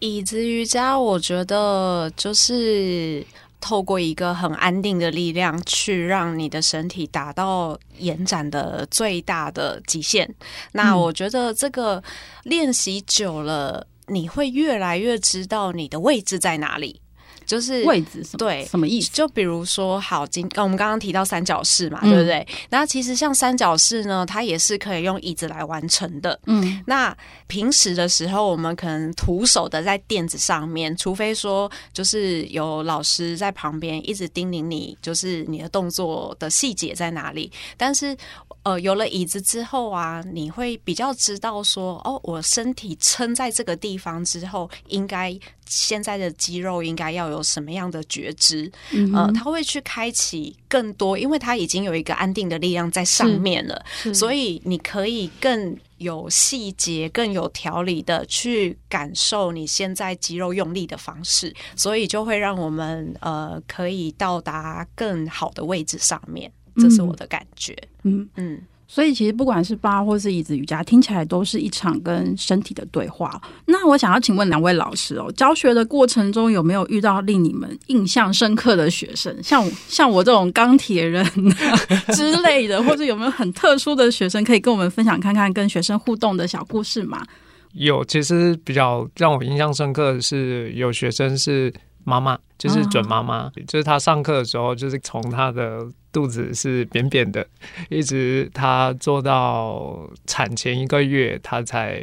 [0.00, 3.24] 椅子瑜伽，我觉得就是。
[3.60, 10.30] 透过一个很安定的力量，去让你的身体达到延展的最大的极限。
[10.72, 12.02] 那我觉得这个
[12.42, 17.00] 练习久了，你会越来越知道你的位置在哪里。
[17.46, 18.38] 就是位置什么？
[18.38, 19.10] 对，什么意思？
[19.12, 22.46] 就比如说，好，今我们刚刚提到三角式嘛，嗯、对不对？
[22.70, 26.40] 那其实像三角式呢，它也是可以用椅子来完成的。
[26.46, 27.14] 嗯，那
[27.46, 37.52] 平时的时候，我们可能徒手的在垫子上面，除非说就是有老师在旁边一直叮咛你，就是你的动作的细节在哪里。
[37.76, 38.16] 但是，
[38.64, 45.38] 呃，有了椅子之后啊，你会比较知道说，哦，我身体撑在这个地方之后，应该。
[45.66, 48.70] 现在的肌肉应该要有什么样的觉知？
[48.92, 66.52] 嗯、哼呃，他会去开启更多，因为他已经有一个安定的力量在上面了，所以你可以更有细节、更有条理的去感受你现在肌肉用力的方式，所以就会让我们呃可以到达更好的位置上面。
[66.76, 67.76] 这是我的感觉。
[68.02, 68.54] 嗯嗯。
[68.54, 73.40] 嗯所以其实不管是 bar 或是椅子瑜伽，听起来都是一场跟身体的对话。
[73.64, 79.34] 那我想要请问两位老师哦，教学的过程中有没有遇到令你们印象深刻的学生？
[79.42, 81.24] 像像我这种钢铁人
[82.14, 87.26] 之类的，或者有没有很特殊的学生可以跟我们分享看看跟学生互动的小故事吗？
[87.72, 91.72] 有，其实比较让我印象深刻的是有学生是
[92.04, 95.88] 妈妈，就是准妈妈，哦、就是她上课的时候，就是从她的。
[96.14, 97.44] 肚子是扁扁的，
[97.90, 102.00] 一直他做到产前一个月，他才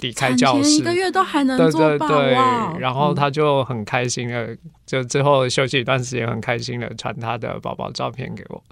[0.00, 0.68] 离开教室。
[0.68, 2.32] 一个月都还能做对对对，
[2.78, 8.62] 然后他就很开心的，嗯、就之后休息一段时间，很开心的传他的宝宝照片给我。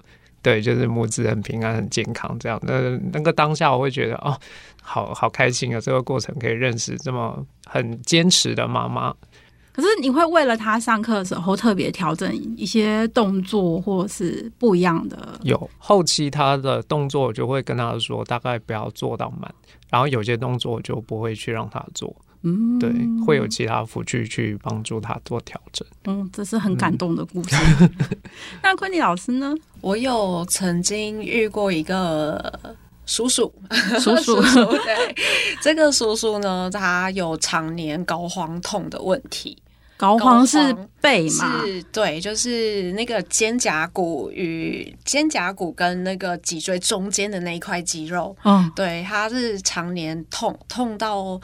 [0.43, 2.61] 对，就是母子很平安、很健康这样。
[2.61, 4.37] 那那个当下，我会觉得哦，
[4.81, 5.81] 好好开心啊！
[5.81, 9.13] 这个过程可以认识这么很坚持的妈妈。
[9.77, 15.39] 可是你会为了他上课的时候特别调整一些动作，或是不一样的？
[15.43, 19.53] 有后期他的动作，我就会跟他说，大概不要做到满，
[19.91, 22.11] 然后有些动作我就不会去让他做。
[22.41, 22.91] 嗯，对，
[23.23, 25.87] 会有其他辅具去帮助他做调整。
[26.05, 27.55] 嗯，这是很感动的故事。
[27.79, 27.89] 嗯、
[28.63, 29.53] 那昆尼老师呢？
[29.81, 33.53] 我有曾经遇过一个叔叔，
[33.99, 35.15] 叔叔， 对，
[35.61, 39.55] 这个叔叔呢，他有常年膏肓痛的问题。
[39.97, 41.63] 膏肓是背嘛？
[41.65, 48.37] 是，对，就是那个肩胛骨与肩胛骨跟那个脊椎中间的那一块肌肉。
[48.43, 51.41] 嗯，对，他是常年痛，痛到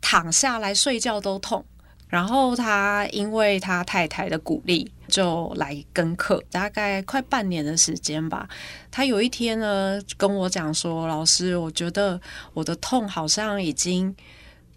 [0.00, 1.62] 躺下来睡觉都痛。
[2.08, 8.48] 然后他因为他太太的鼓励，就来跟课，大概快半年的时间吧。
[8.90, 12.20] 他有一天呢，跟我讲说：“老师，我觉得
[12.54, 14.12] 我的痛好像已经……”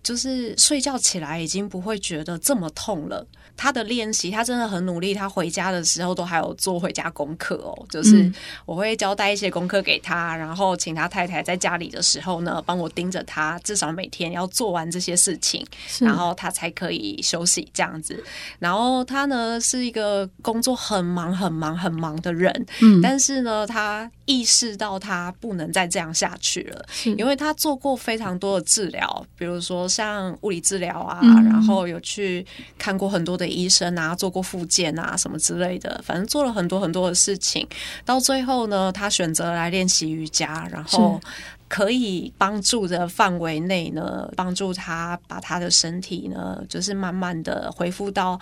[0.03, 3.25] 就是睡觉起来已经不会觉得这么痛了。
[3.55, 5.13] 他的练习，他真的很努力。
[5.13, 7.85] 他回家的时候都还有做回家功课哦。
[7.87, 8.31] 就是
[8.65, 15.63] 我会交代一些功课给他，然后请他太太在家里的时候呢，帮我盯着他，至少每天要做完这些事情，
[15.99, 18.23] 然后他才可以休息这样子。
[18.57, 26.86] 然后他呢是一个工作很忙、很忙、很忙的人，嗯，但是呢，他意识到他不能再这样下去了，
[27.17, 32.43] 因为他做过非常多的治疗，比如说像物理治疗啊，然后有去
[32.79, 33.43] 看过很多的。
[33.43, 37.67] 的医生啊，做过复健啊，什么之类的，反正做了很多很多的事情。
[38.05, 41.19] 到最后呢，他选择来练习瑜伽，然后
[41.67, 48.39] 可以帮助的范围内呢，帮助他把他的身体呢，就是慢慢的恢复到。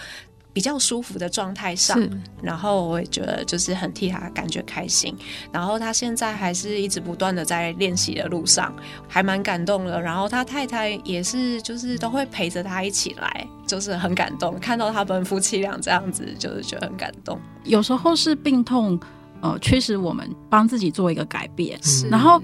[0.54, 1.98] 比较舒服的状态上，
[2.42, 5.16] 然后我也觉得就是很替他感觉开心。
[5.52, 8.74] 然后他现在还是一直不断的在练习的路上，
[9.08, 10.02] 还蛮感动的。
[10.02, 14.60] 然后他太太也是，就是都会陪着他一起来，就是很感动。
[14.60, 17.40] 看到他们夫妻俩这样子，就是觉得很感动。
[17.64, 19.00] 有时候是病痛，
[19.42, 22.42] 呃，驱使我们帮自己做一个改变，是然后。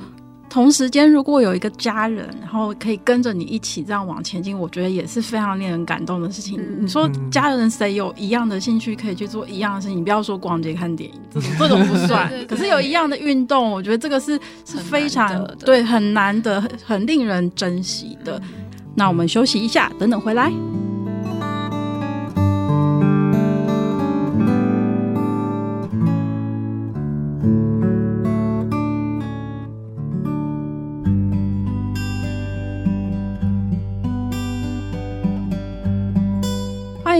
[0.49, 6.59] 同时间，如果有一个家人，然后可以跟着你一起这样往前进，我觉得也是非常令人感动的事情。
[6.59, 9.97] 嗯、你说家人谁有一样的兴趣可以去做一样的事情？
[9.97, 12.29] 你不要说逛街、看电影这种，这种不算。
[12.31, 18.39] 对对对，可是有一样的运动，我觉得这个是是非常对很难得、很令人珍惜的。
[18.39, 20.51] 嗯、那我们休息一下，等等回来。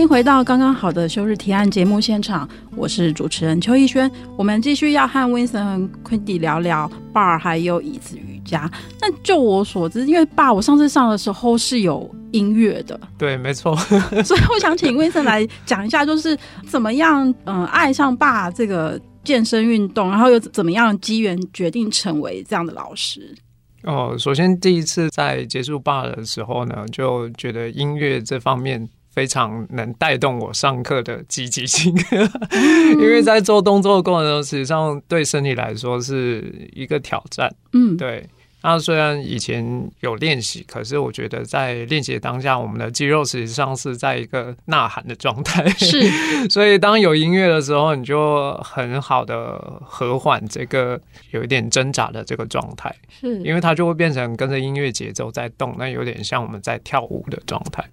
[0.08, 4.10] 回到刚刚好的休日提案节目现场，我是主持人邱逸轩。
[4.38, 8.70] 我们继续要和 Winston 和 Queenie 聊聊 bar 还有椅子瑜伽。
[9.02, 13.76] 那就我所知，因为 bar 我上次上的时候是有音乐的，对，没错。
[14.24, 16.36] 所以我想请 Winston 来讲一下，就是
[16.66, 23.36] 怎么样嗯爱上 bar 这个健身运动，然后又怎么样机缘决定成为这样的老师。
[23.82, 28.88] 哦，首先第一次在接触 bar 的时候呢，就觉得音乐这方面。
[29.18, 31.92] 非常能带动我上课的积极性，
[32.92, 37.52] 因为在做动作的过程中，实际上对身体来说是一个挑战。
[37.72, 38.24] 嗯，对。
[38.62, 45.68] 那虽然以前有练习，可是我觉得在练习当下，我们的肌肉实际上是在一个呐喊的状态。
[45.70, 46.00] 是，
[46.48, 51.00] 所以当有音乐的时候，你就很好的和缓这个
[51.32, 52.94] 有一点挣扎的这个状态。
[53.20, 57.84] 是，因为它就会变成跟着音乐节奏在动，那有点像我们在跳舞的状态。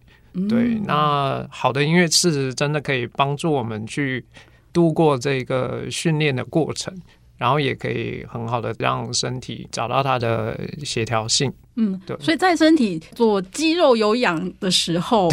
[0.50, 4.26] 对，那好的音乐是真的可以帮助我们去
[4.72, 6.94] 度过这个训练的过程，
[7.38, 11.52] 然后也可以很好的让身体找到它的协调性。
[11.76, 12.18] 嗯，对。
[12.20, 15.30] 所以在身体做肌肉有氧的时候，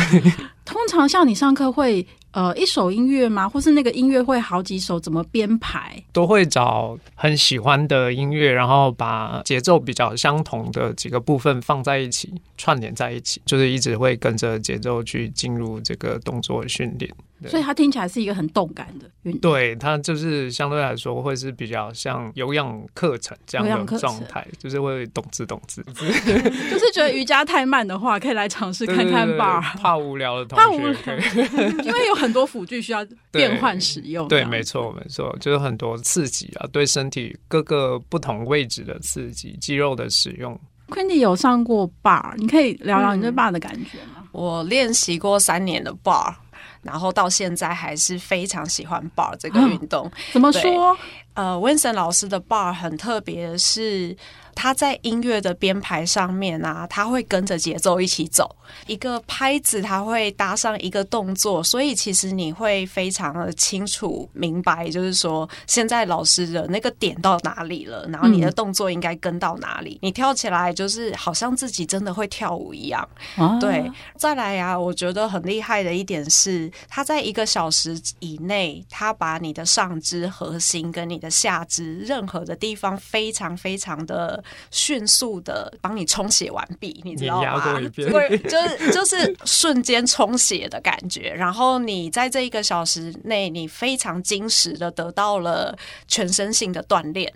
[0.65, 2.07] 通常像你上课会。
[2.33, 3.49] 呃，一首音乐吗？
[3.49, 4.99] 或是那个音乐会好几首？
[4.99, 6.03] 怎么编排？
[6.13, 17.11] 都会找很喜欢的音乐，然后把节奏比较相同的几个部分放在一起，串联在一起，就是一直会跟着节奏去进入这个动作训练。
[17.49, 25.83] 所以它听起来是一个很动感的运动，对，它就是相对来说会是比较像有氧课程这样的状态，就是会动次动次。
[25.95, 29.61] 就是觉得瑜伽太慢的话，可以来尝试 看看 bar。
[29.79, 34.27] 怕无聊的同学，怕无聊， 因为有很多辅具需要变换使用。
[34.29, 40.59] 对，没错，没错，就是很多刺激啊，对身体各个不同位置的刺激，肌肉的使用。
[40.89, 44.19] Queenie 有上过 bar，你可以聊聊你对 bar 的感觉吗？
[44.19, 46.35] 嗯、我练习过三年的 bar。
[46.83, 50.07] 然后到现在还是非常喜欢 bar 这个运动。
[50.07, 50.97] 嗯、怎么说？
[51.35, 54.17] 呃，Winston 老师的 bar 很特别，是。
[54.55, 58.55] 他在音乐的编排上面啊，他会跟着节奏一起走，
[58.87, 73.09] 一个拍子他会搭上一个动作，所以其实你会非常的清楚明白，就是说现在老师的那个点到哪里了，然后你的动作应该跟到哪里，嗯、你跳起来就是好像自己真的会跳舞一样。
[73.37, 84.45] 啊、对，再来呀、啊，我觉得很厉害的一点是，他在一个小时以内，他把你的上肢核心跟你的下肢任何的地方非常非常的。
[84.71, 87.79] 迅速的帮你充血完毕，你知道吗？
[87.95, 91.31] 对，就 是就是瞬间充血的感觉。
[91.31, 95.77] 然后你在这一个小时内，你非常精实的得到了
[96.09, 97.31] 全身性的锻炼。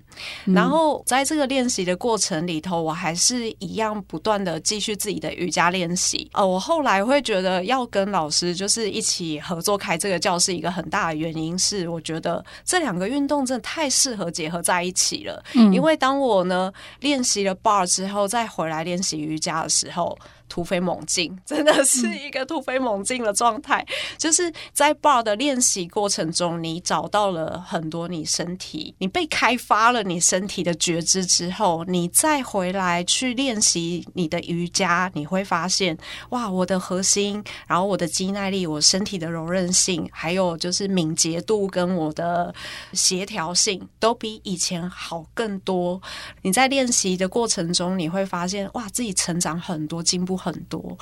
[0.47, 6.30] 嗯、然后在这个练习的过程里头，我还是一样不断的继续自己的瑜伽练习。
[6.32, 15.44] 呃，我后来会觉得要跟老师就是一起合作开这个教室，一个很大的原因是，我觉得这两个运动真的太适合结合在一起了。
[15.54, 16.72] 嗯，因为当我呢。
[17.00, 20.18] 练习了 bar 之后，再回来练习瑜伽的时候。
[20.49, 23.84] 突飞猛进， 真的是一个突飞猛进的状态。
[23.88, 35.97] 嗯、就是在 bar 的练习过程中，你找到了很多你身体，你被开发了你身体的觉知之后，你再回来去练习你的瑜伽，你会发现，
[36.30, 42.55] 哇，我的核心，然后我的肌耐力，我身体的柔韧性，还有就是敏捷度跟我的
[42.92, 46.01] 协调性，都比以前好更多。
[46.42, 50.36] 你在练习的过程中，你会发现，哇，自己成长很多，进步。
[50.37, 50.97] 很多，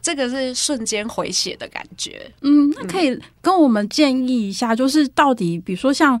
[0.00, 2.30] 这个是瞬间回血的感觉。
[2.40, 6.20] 嗯，那可以跟我们建议一下，就是到底，比如说像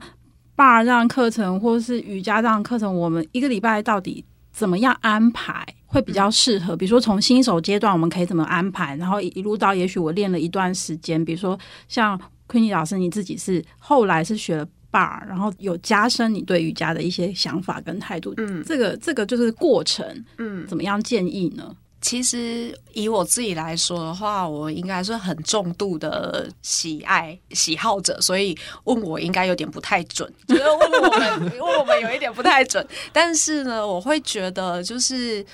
[0.56, 6.76] bar 这样课程，或者是瑜伽这样课程，我们一个礼拜到底怎么样安排会比较适合？
[6.76, 8.94] 比如说从新手阶段，我们可以怎么安排？
[8.96, 18.34] 然后一路到，也许我练了一段时间，比如说像 Queenie 老师，你自己是后来是学了 bar，然后有加深你对瑜伽的一些想法跟态度。
[18.36, 20.06] 嗯，这个这个就是过程。
[20.38, 21.74] 嗯，怎么样建议呢？
[22.02, 32.86] 其实以我自己来说的话，我应该是很重度的喜爱喜好者，所以问我应该有点不太准，就是问我们 问我们有一点不太准。
[33.12, 35.46] 但是呢，我会觉得就是。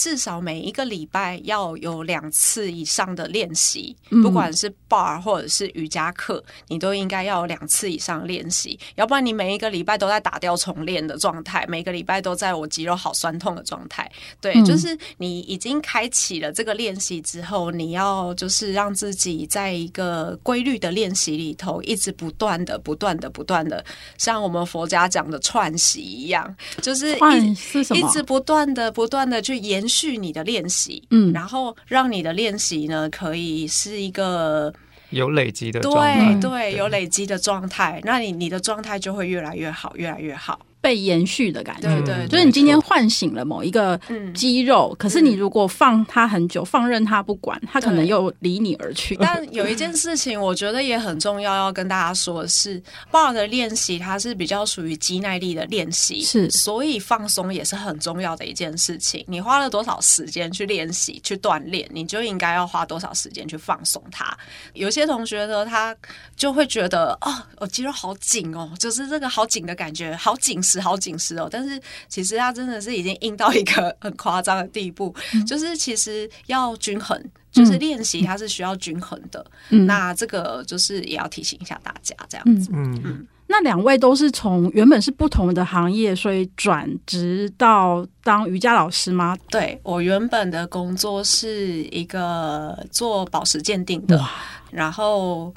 [0.00, 14.10] 至少每一个礼拜要有两次以上的练习，不管是 bar 或者是瑜伽课，你都应该要有两次以上练习，要不然你每一个礼拜都在打掉重练的状态，每个礼拜都在我肌肉好酸痛的状态。
[14.40, 23.84] 对，就是你已经开启了这个练习之后，你要就是让自己在一个规律的练习里头，一直不断的、不断的、不断的，
[24.16, 29.80] 像我们佛家讲的串习一样，就是一是一直不断的、不断的去演。
[29.80, 34.72] 延续你的练习，嗯，然后让你的练习呢，可以是一个
[35.10, 40.58] 有累积的状态，对对，有累积的状态，那你你的状态就会越来越好，越来越好。
[40.80, 44.00] 被延续的感觉，对对，就是你今天唤醒了某一个
[44.34, 49.14] 肌肉，可是你如果放它很久，放任它不管，它可能又离你而去。
[49.16, 59.22] 但有一件事情，我觉得也很重要，要跟大家说的是，bar 的练习它是比较属于肌耐力的练习，是，所以放松也是很重要的一件事情。
[59.28, 64.34] 你花了多少时间去练习、去锻炼，你就应该要花多少时间去放松它。
[64.72, 65.94] 有些同学呢，他
[66.34, 70.58] 就会觉得，哦，我肌肉好紧哦，就是这个好紧的感觉，好紧。
[70.70, 79.44] 是好紧实哦，但是其实它真的是已经硬到一个很夸张的地步，嗯、就是其实要均衡，就是练习它是需要均衡的。
[79.70, 82.70] 嗯、那这个就是也要提醒一下大家这样子。
[82.72, 89.36] 嗯嗯，那两位都是从原本是不同的行业，所以转职到当瑜伽老师吗？
[89.50, 94.24] 对，我原本的工作是一个做宝石鉴定的，
[94.70, 95.52] 然后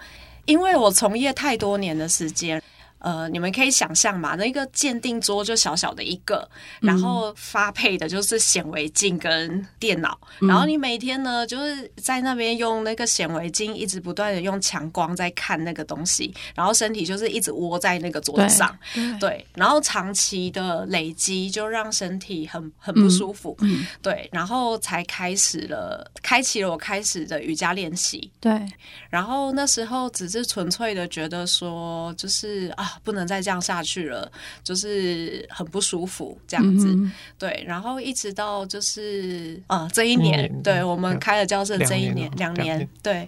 [0.45, 2.61] 因为我从业太多年的时间。
[3.03, 6.49] 呃，你们可以想象嘛，那个鉴定桌就小小的一个，
[6.79, 28.65] 然后发配的就是显微镜跟电脑，嗯、然后你每天呢就是在那边用那个显微镜一直不断的用强光在看那个东西，然后身体就是一直窝在那个桌子上，对，对，然后长期的累积就让身体很很不舒服，嗯嗯、对，然后才开始了，开启了我开始的瑜伽练习，对，
[29.09, 32.91] 然后那时候只是纯粹的觉得说，就是啊。
[33.03, 34.31] 不能再这样下去了，
[34.63, 36.87] 就是很不舒服这样子。
[36.89, 43.27] 嗯、对，然后一直到就是啊，这一年，嗯、对我们开了教室这一年两年，对，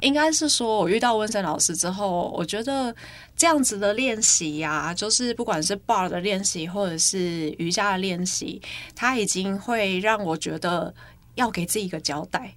[0.00, 2.94] 应该是说我遇到温森老师之后，我觉得
[3.36, 8.60] 这样子的练习呀，就是不管是 bar 的练习或者是瑜伽的练习，
[8.94, 10.92] 他已经会让我觉得
[11.34, 12.54] 要给自己一个交代。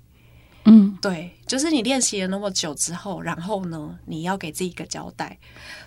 [0.66, 5.38] 嗯，对，就是你练习了那么久之后，然后呢，你要给自己一个交代。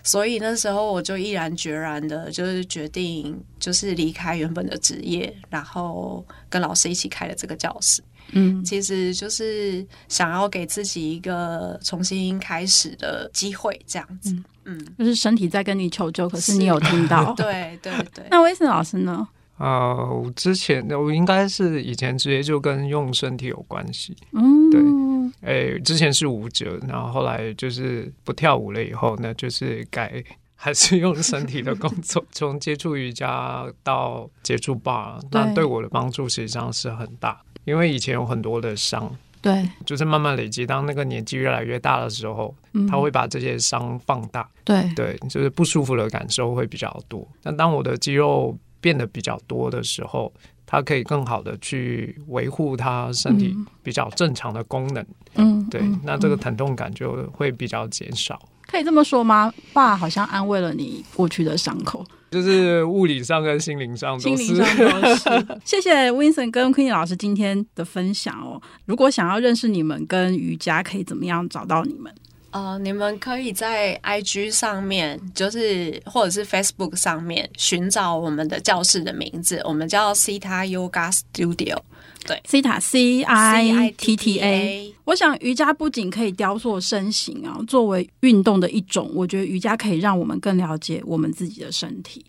[0.03, 8.03] 所以那时候我就毅然决然的，就是决定，就是离开原本的职业，然后跟老师一起开了这个教室。
[8.31, 14.31] 嗯，其实就是想要给自己一个重新开始的机会，这样子。
[14.65, 17.33] 嗯，嗯，就是身体在跟你求救，可是你有听到？
[17.37, 18.25] 对对对。
[18.31, 19.27] 那威森老师呢？
[19.57, 30.23] 啊、呃，之前我应该是以前职业就跟用身体有关系，嗯，对，哎、欸，之前是舞者，然后后来就是不跳舞了以后呢，就是改
[30.55, 44.89] 还是用身体的工作，从接触瑜伽到接触 bar，那对我的帮助实际上是很大，因为以前有很多的伤，对，就是慢慢累积，当那个年纪越来越大的时候，嗯、他会把这些伤放大，对。
[44.95, 47.27] 对，就是不舒服的感受会比较多。
[47.41, 50.31] 但当我的肌肉变得比较多的时候，
[50.73, 55.05] 它可以更好的去维护它身体比较正常的功能。
[55.35, 58.41] 嗯，对，嗯、那这个疼痛感就会比较减少。
[58.65, 59.53] 可以这么说吗？
[59.71, 64.37] 爸好像安慰了你过去的伤口，就是物理上跟心灵上都是。
[64.37, 65.47] 心灵上都是。
[65.63, 68.59] 谢谢 Vincent 跟 Queenie 老师今天的分享哦。
[68.85, 72.11] 如果想要认识你们跟瑜伽，可以怎么样找到你们？
[72.53, 81.79] 呃，你们可以在 IG 上面，就是或者是 Facebook 上面寻找我们的教室的名字，我们叫 Cita Yoga Studio。
[82.27, 84.93] 对，Cita C I T T A。
[85.03, 92.23] 我想瑜伽不仅可以雕塑身形啊，作为运动的一种，我觉得瑜伽可以让我们更了解我们自己的身体。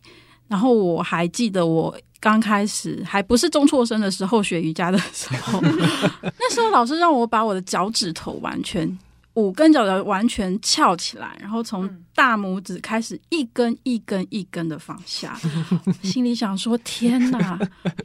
[0.49, 5.61] 然后我还记得我刚开始还不是中辍生的时候学瑜伽的时候，
[6.41, 8.99] 那时候老师让我把我的脚趾头完全。
[9.35, 15.37] 五根脚的完全翘起来，然后从大拇指开始一根一根一根的放下，
[16.03, 17.59] 心里想说：天哪，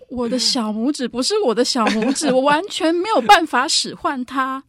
[0.10, 4.64] 我的小拇指不是我的小拇指， 我完全没有办法使唤它。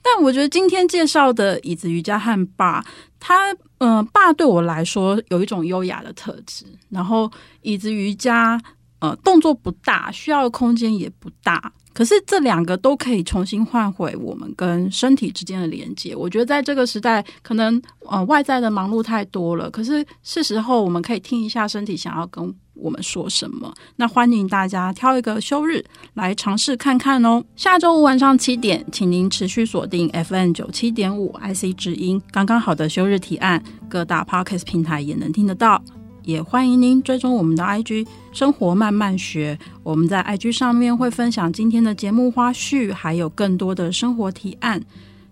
[0.00, 2.80] 但我觉得今天介绍的椅子瑜伽和 bar，
[3.18, 7.28] 它嗯、呃，bar 对我来说有一种优雅的特质，然后
[7.62, 8.60] 椅子瑜伽
[9.00, 11.72] 呃动作不大，需要的空间也不大。
[11.96, 16.14] 可是这两个都可以重新唤回我们跟身体之间的连接。
[16.14, 23.72] 我觉得在这个时代，可能呃外在的忙碌太多了，可是是时候我们可以听一下身体想要跟我们说什么。
[23.96, 25.82] 那欢迎大家挑一个休日
[26.12, 27.42] 来尝试看看哦。
[27.56, 35.82] 下周五晚上七点，请您持续锁定 FM 九七点五 IC 之音，刚刚好的休日提案，各大 Podcast 平台也能听得到。
[36.26, 44.82] 也欢迎您追踪我们的 IG 生活慢慢学，我们在 IG 上面会分享今天的节目花絮，还有更多的生活提案。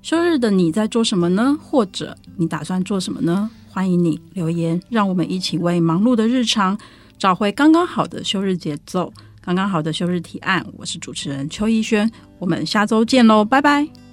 [0.03, 1.59] 休日的你在做什么呢？
[1.61, 3.51] 或者你打算做什么呢？
[3.69, 6.79] 欢迎你留言，让我们一起为忙碌的日常
[7.19, 10.65] 找回刚刚好的休日节奏，刚刚好的休日提案。
[10.77, 14.04] 我是主持人邱逸轩，我们下周见喽，拜拜。